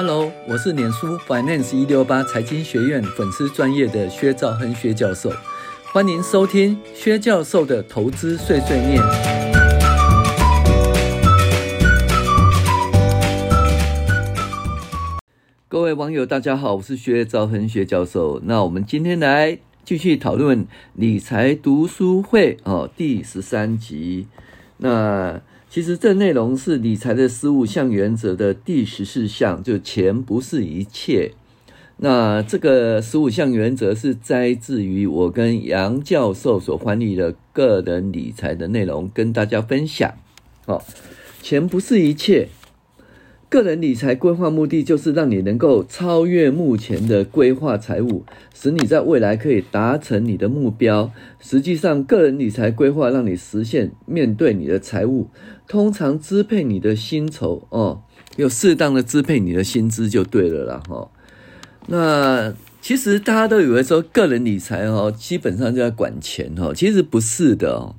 [0.00, 5.28] Hello，我是脸书 Finance 一六八财经学院粉丝专业的薛兆亨薛教授，
[5.92, 9.02] 欢迎收听薛教授的投资碎碎念。
[15.66, 18.40] 各位网友，大家好，我是薛兆亨薛教授。
[18.44, 24.28] 那我们今天来继续讨论理财读书会哦，第十三集。
[24.76, 25.40] 那
[25.70, 31.32] 其实这内容是理财的十五项原则的第十四项，就钱不是一切。
[31.98, 40.14] 那这个十五项原则是摘自于我跟杨教授所翻译的个人理财的内容，跟大家分享。
[40.64, 40.84] 好，
[41.42, 42.48] 钱不是一切。
[43.50, 48.24] 个人理财规划目的就是让你能够超越目前的规划财务，
[48.54, 51.10] 使你在未来可以达成你的目标。
[51.40, 55.30] 实际上，个人理财规划让你实现面对你的财务，
[55.66, 58.02] 通常支配你的薪酬哦，
[58.36, 61.10] 有适当的支配你的薪资就对了啦哈。
[61.86, 62.52] 那
[62.82, 67.96] 其实大家都以为说个人理财哦，基本上就要管钱哦，其实不是的哦。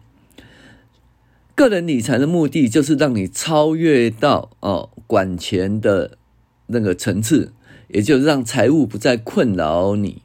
[1.60, 6.12] 个人理财的目的就是让你超越到哦管钱的
[6.68, 7.52] 那个层次，
[7.90, 10.22] 也就是让财务不再困扰你，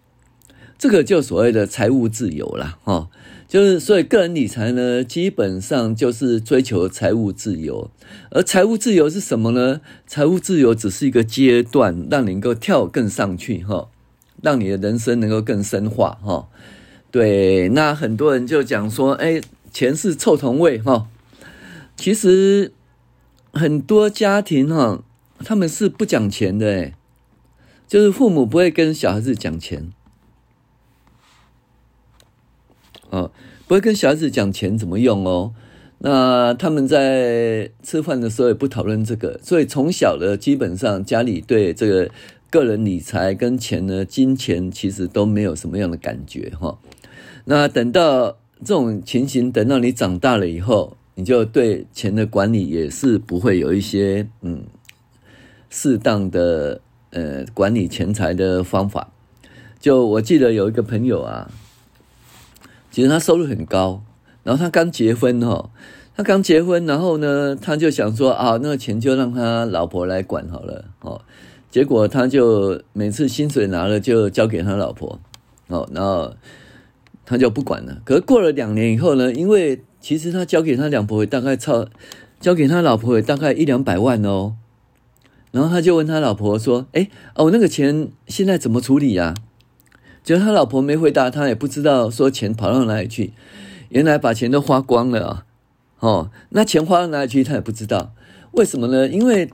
[0.79, 2.79] 这个就所谓的财务自由啦。
[2.85, 3.11] 哈。
[3.49, 7.91] 就是所以个人理财呢，基本上就是追求财务自由，
[8.31, 9.81] 而财务自由是什么呢？
[10.07, 13.89] 财务自由只是一个阶段，让你能够跳更上去哈，
[14.41, 16.47] 让你的人生能够更深化哈。
[17.11, 19.41] 对，那很多人就讲说，哎，
[19.73, 21.09] 钱是臭同味哈。
[21.97, 22.73] 其实
[23.53, 25.03] 很多家庭哈，
[25.39, 26.95] 他们是不讲钱的诶，
[27.87, 29.93] 就是父母不会跟小孩子讲钱，
[33.11, 33.31] 哦，
[33.69, 35.55] 不会跟小孩子讲钱怎么用哦。
[35.99, 42.11] 那他们在吃饭的时候也不讨论这个，所以从小的基本上家里对这个
[42.51, 46.79] 个人理财跟钱呢，金钱其实都没有什么样的感觉哈。
[47.45, 50.97] 那等到这种情形，等到你长大了以后。
[51.15, 54.65] 你就对钱的管理也是不会有一些嗯
[55.71, 56.81] 适当的
[57.11, 59.11] 呃管理钱财的方法。
[59.81, 61.51] 就我记得有一个朋友啊，
[62.91, 64.03] 其实他收入很高，
[64.43, 65.71] 然后他刚结婚哈，
[66.17, 71.21] 他刚结婚，然后呢他就想说啊，那个钱就让他老婆来管好了哦。
[71.71, 75.21] 结果他就每次薪水拿了就交给他老婆
[75.67, 76.35] 哦，然后
[77.25, 78.01] 他就不管了。
[78.05, 81.87] 可是过了两年以后呢，因为其实他交给他老婆大概超，
[82.41, 84.55] 交给他老婆也大概一两百万哦，
[85.51, 89.35] 然后他就问他老婆说：“哎，哦，那个钱现在怎么处理呀？”
[90.23, 93.33] 结果他老婆没回答，他也不知道说钱跑到哪里去，
[93.91, 95.47] 原来把钱都花光了啊！
[96.01, 98.15] 哦，那钱花到哪里去他也不知道，
[98.53, 99.07] 为什么呢？
[99.07, 99.51] 因为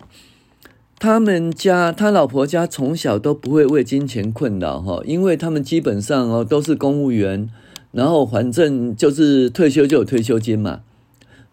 [1.01, 7.51] 他们家他老婆家从小都不会为金钱困扰哈，因为他们基本上哦都是公务员。
[7.93, 10.83] 然后反正就是退休就有退休金嘛，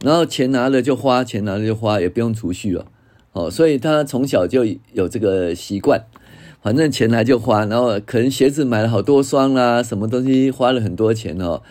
[0.04, 2.86] 然后钱拿了就花，钱拿了就花，也不用储蓄了，
[3.32, 4.64] 哦，所以他从小就
[4.94, 6.04] 有这个习惯，
[6.62, 11.64] 反正钱来就花，然后可能鞋子买了好多双啦，什么东西花了很多钱哦，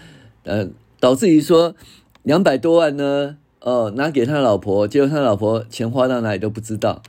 [0.42, 0.66] 呃，
[0.98, 1.76] 导致于说
[2.24, 7.02] 两百多万呢，哦，拿给他老婆，结果他老婆钱花到哪里都不知道，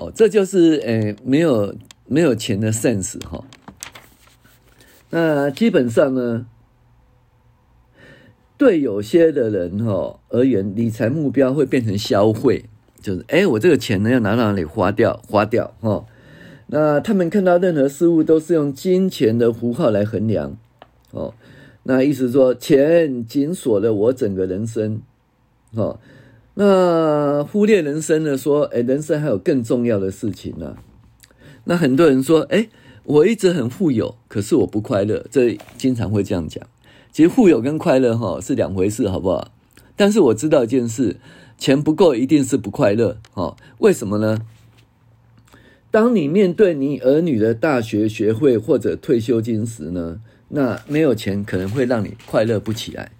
[0.00, 1.74] 哦，这就是诶没有
[2.06, 3.44] 没有钱的 sense 哈，
[5.10, 6.46] 那基本上呢。
[8.56, 12.66] 对有些的人哈而言，理财目标会变成消费，
[13.00, 16.04] 就是哎，我这个钱呢要拿到哪里花掉，花掉哈。
[16.66, 20.58] 那他们看到任何事物都是用金钱的符号来衡量，
[21.12, 21.32] 哦，
[21.84, 25.00] 那意思说钱紧锁了我整个人生，
[25.72, 25.98] 哦，
[26.62, 28.36] 那忽略人生呢？
[28.36, 30.76] 说哎，人生还有更重要的事情呢。
[31.64, 32.68] 那很多人说，哎，
[33.04, 36.62] 我一直很富有，可是我不快乐，这经常会这样讲。
[37.10, 39.50] 其实富有跟快乐哈是两回事，好不好？
[39.96, 41.16] 但是我知道一件事，
[41.56, 43.56] 钱不够一定是不快乐，哈？
[43.78, 44.42] 为什么呢？
[45.90, 50.20] 当你面对你儿女的大学学费或者退休金时呢，
[50.50, 53.12] 那没有钱可能会让你快乐不起来。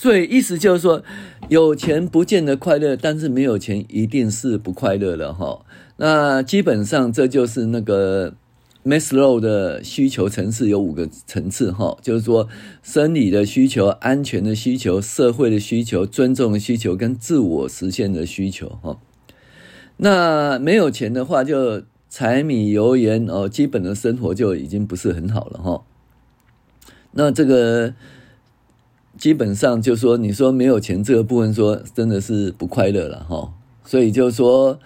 [0.00, 1.02] 所以意思就是说，
[1.50, 5.60] 有钱不见得快乐，但是没有钱一定是不快乐了，哈？
[5.98, 8.32] 那基本上这就是那个。
[8.82, 12.48] Maslow 的需求层次有五个层次，哈，就是说
[12.82, 18.98] 生理的需求、安全的需求、社会的需求、尊重的需求跟自我实现的需求，哈。
[19.98, 25.82] 那没有钱的话，就柴米油盐哦，基本的生活就已经不是很好了，哈。
[27.12, 27.92] 那这个
[29.20, 33.52] 基本上就说，你说没有钱这个部分，说真的是不快乐了，哈。
[33.84, 34.80] 所以就是说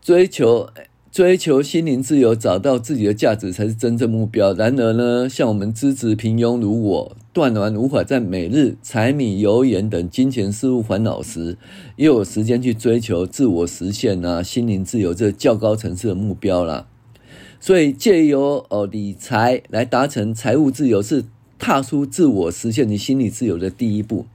[0.00, 0.70] 追求。
[1.14, 4.52] 追求心灵自由，找到自己的价值才是真正目标。
[4.52, 11.56] 然而呢，像我们资质平庸如我，断然无法在每日柴米油盐等金钱事务烦恼时，
[11.94, 16.88] 又有时间去追求自我实现啊、心灵自由这较高层次的目标啦。
[17.60, 21.22] 所以借由哦理财来达成财务自由，是
[21.58, 24.26] 踏出自我实现你心理自由的第一步。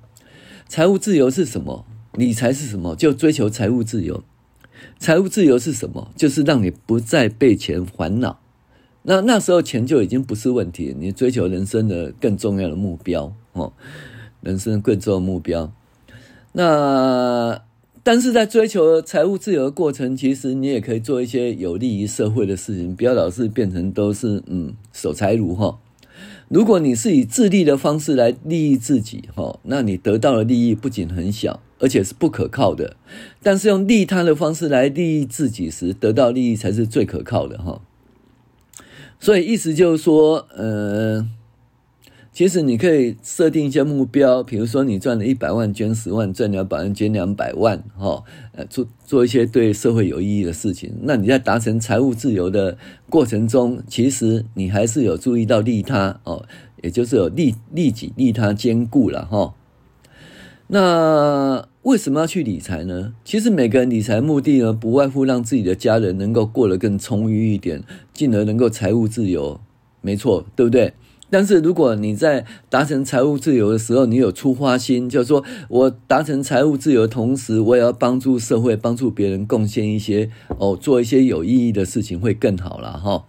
[0.68, 1.86] 财务自由是什么？
[2.14, 2.96] 理财是什么？
[2.96, 4.24] 就追求财务自由。
[4.98, 6.12] 财务自由是什么？
[6.16, 8.40] 就是让你不再被钱烦恼。
[9.04, 13.74] 那那时候钱就已经不是问题，你追求人生的更重要的目标哦，
[14.42, 15.72] 人生更重要的目标。
[16.52, 17.62] 那
[18.04, 25.80] 但是在追求财务自由的过程，其实你也可以做一些有利于社会的事情，不要老是变成都是嗯守财奴哈。
[26.50, 31.62] 如果你是以自利的方式来利益自己哈，那你得到的利益不仅很小。
[31.82, 32.98] 而且是不可靠的，
[33.42, 37.82] 但是用利他的方式来利益自己时，得到利益才是最可靠的哈。
[39.18, 41.26] 所以意思就是说，呃，
[42.40, 50.90] 其实你可以设定一些目标，比如说你赚了一百万捐十万，赚两百万捐两百万，哈，呃，做做一些对社会有意义的事情。
[51.02, 52.78] 那你在达成财务自由的
[53.10, 56.46] 过程中，其实你还是有注意到利他哦，
[56.82, 59.54] 也就是有利利己利他兼顾了哈。
[60.68, 63.16] 那为什么要去理财呢？
[63.26, 67.84] 其实每个人理财目的呢，不外乎让自己的家人能够过得更充裕一点，
[68.14, 69.60] 进而能够财务自由，
[70.00, 70.94] 没错，对不对？
[71.30, 83.26] 但是如果你在达成财务自由的时候，你有出发心，就是说我达成财务自由的同时，我也要帮助社会，帮助别人，贡献一些哦，做一些有意义的事情，会更好了哈。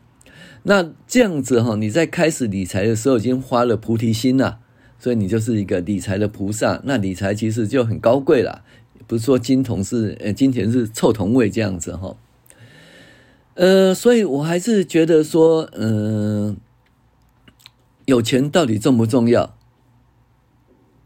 [0.63, 4.59] 那这样子哈，你在开始理财的时候，已经花了菩提心了。
[4.99, 8.63] 所以你就是一个理财的菩萨，那理财其实就很高贵了，
[9.07, 12.15] 不是说金童是呃金钱是臭铜味这样子哈。
[13.55, 16.59] 呃，所以我还是觉得说，嗯、
[18.11, 19.57] 有钱到底重不重要？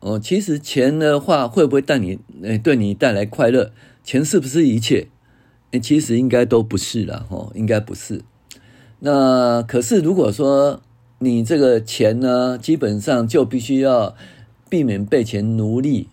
[0.00, 3.72] 哦，其实钱的话会不会带你呃对你带来快乐？
[4.02, 5.08] 钱是不是一切？
[5.82, 8.22] 其实应该都不是了哈，应该不是。
[9.00, 10.80] 那可是如果说。
[11.20, 14.14] 你这个钱呢，基本上就必须要
[14.68, 16.08] 避免被钱奴隶。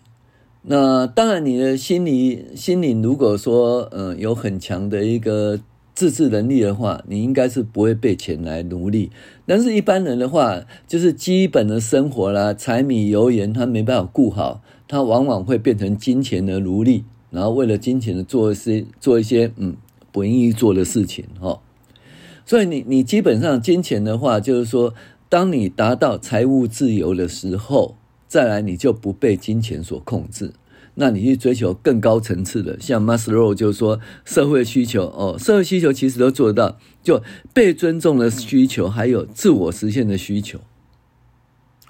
[0.62, 5.60] 那当然，你的心理心灵如果说，嗯，有很强的一个
[5.94, 9.10] 自制能力的话，你应该是不会被钱来奴隶。
[9.46, 19.76] 但是，一般人的话，就是基本的生活啦，柴米油盐，他没办法顾好，他往往会变成金钱的奴隶，然后为了金钱的做一些做一些嗯
[20.10, 21.60] 不愿意做的事情，哈。
[22.44, 24.94] 所以你你基本上金钱的话，就是说，
[25.28, 27.96] 当你达到财务自由的时候，
[28.26, 30.52] 再来你就不被金钱所控制。
[30.94, 37.22] 那你去追求更高层次的，像 Maslow 就是说，社会需求哦，社会需求其实都做得到，就
[37.52, 40.60] 被尊重的需求，还有自我实现的需求。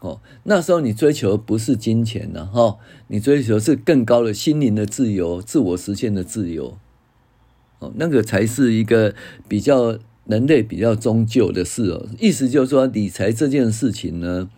[0.00, 2.78] 哦，那时候你追求不是金钱了哈，
[3.08, 6.76] 你追求是更高的心灵的自由，自我实现的自由。
[7.78, 9.14] 哦，那个才是一个
[9.48, 9.98] 比较。
[10.24, 14.48] 人类比较终究的事哦，意思就是说，理财这件事情呢，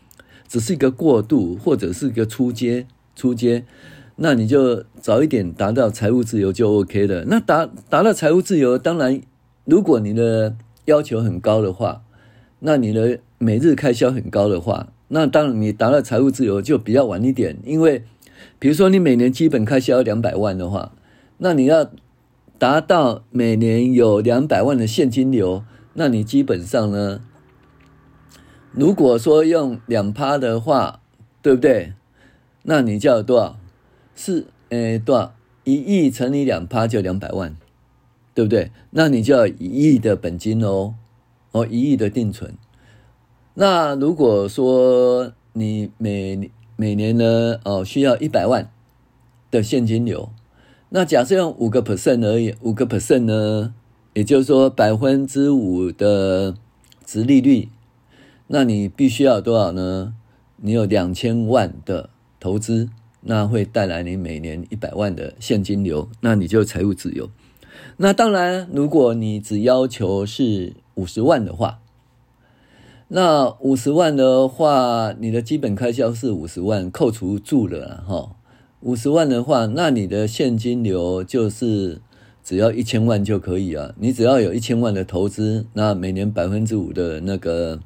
[0.46, 2.86] 只是一个过渡，或者是一个初阶，
[3.16, 3.64] 初阶，
[4.16, 7.24] 那你就早一点达到财务自由就 OK 了。
[7.26, 9.20] 那达达到财务自由，当然，
[9.64, 12.02] 如果你的要求很高的话，
[12.60, 18.04] 那你的每日开销很高的话，那当然你达到财务自由就比较晚一点，因为，
[18.58, 20.92] 比如说你每年基本开销两百万的话，
[21.38, 21.90] 那你要。
[22.56, 27.20] 达到每年有两百万的现金流，那你基本上呢，
[28.70, 31.00] 如果说用两趴的话，
[31.42, 31.92] 对不对？
[32.62, 33.58] 那你就要多少？
[34.14, 35.34] 是诶多少？
[35.64, 37.56] 一亿乘以两趴就两百万，
[38.34, 38.70] 对不对？
[38.90, 40.94] 那你就要一亿的本金哦，
[41.52, 42.54] 哦一亿的定存。
[43.54, 48.70] 那如果说你每每年呢，哦需要一百万
[49.50, 50.28] 的现金流。
[50.90, 53.74] 那假设用五个 percent 而已，五个 percent 呢，
[54.12, 56.54] 也就是说百分之五的
[57.06, 57.68] 殖利率，
[58.48, 60.14] 那你必须要多少呢？
[60.56, 62.88] 你有两千万的投资，
[63.24, 67.30] 那会带来你每年一百万的现金流，那你就财务自由。
[67.96, 71.80] 那当然，如果你只要求是五十万的话，
[73.08, 78.36] 那五十万的话，你的基本开销是五十万，扣除住了哈。
[78.80, 82.00] 五十万的话，那你的现金流就是
[82.42, 83.94] 只要一千万就可以啊。
[83.98, 87.80] 你只要有一千万的投资，那每年百分之五的那个，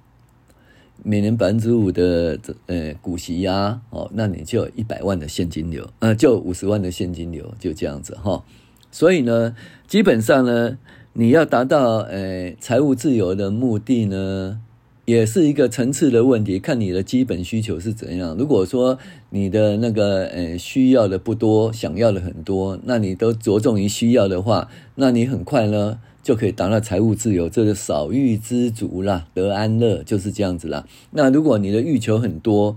[1.03, 8.45] 每年百分之五的呃股息呀，哦，那你就有一百万的现金流，呃，就五十万的现金流，就这样子哈。
[8.91, 9.55] 所以呢，
[9.87, 10.79] 基本上呢，
[11.13, 14.61] 你要达到呃财务自由的目的呢，
[15.05, 18.37] 也是一个层次的问题，看你的基本需求是怎样。
[18.37, 18.99] 如果说
[19.31, 30.87] 你的那个呃需要的不多，想要的很多，那你都着重于需要的话，那你很快呢就可以达到财务自由，这个少欲知足啦，得安乐就是这样子啦。
[31.13, 32.77] 那如果你的欲求很多，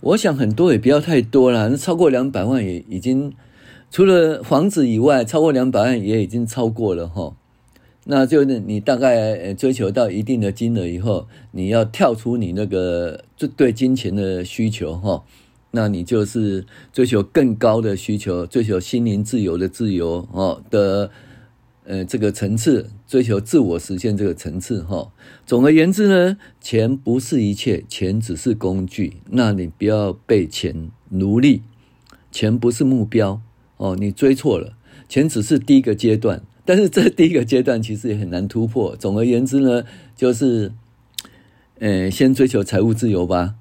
[0.00, 3.32] 我想很多也不要太多啦，超过两百万也已经
[3.92, 7.34] 除了房子以外，超过两百万也已经超过了齁。
[8.06, 13.22] 那就你大概追求到一定的金额以后，你要跳出你那个
[13.56, 15.22] 对金钱的需求哈，
[15.70, 21.08] 那你就是追求更高的需求，追求心灵自由的自由哦的
[21.90, 25.10] 呃这个层次，追求自我实现这个层次哈。
[25.44, 31.62] 总而言之呢，钱不是一切，钱只是工具，那你不要被钱奴隶，
[32.30, 33.42] 钱不是目标
[33.78, 34.74] 哦，你追错了，
[35.08, 36.42] 钱只是第一个阶段。
[36.64, 38.94] 但是这第一个阶段其实也很难突破。
[38.94, 39.82] 总而言之呢，
[40.14, 40.70] 就是，
[41.80, 43.56] 呃，先追求财务自由吧。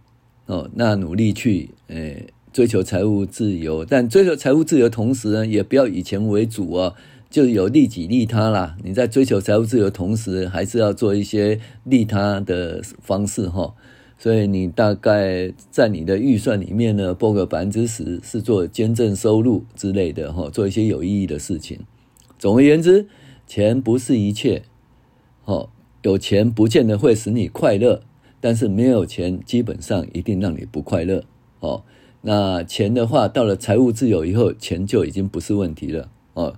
[0.45, 2.17] 哦，那努力去，呃，
[2.53, 3.83] 追求财务自由。
[3.83, 6.93] 但追求财务自由同时呢，也不要以钱为主哦，
[7.29, 8.75] 就有利己利他啦。
[8.83, 13.75] 你在追求财务自由同时，还是要做一些利他的方式哈。
[14.17, 21.79] 所以你大概在你的预算里面呢，拨个百分之十是做捐赠收入之类的哈，做一些有意义的事情。
[22.38, 23.07] 总而言之，
[23.48, 24.63] 钱不是一切，
[25.45, 25.69] 哦，
[26.01, 28.01] 有钱不见得会使你快乐，
[28.41, 31.24] 但是没有钱基本上一定让你不快乐，
[31.62, 31.83] 哦，
[32.21, 36.55] 那钱的话，到了财务自由以后，钱就已经不是问题了，哦，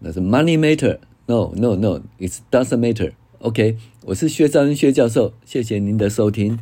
[0.00, 6.58] 那是 money matter，no no no，it doesn't matter，OK，我是薛兆亨薛教授，谢谢您的收听。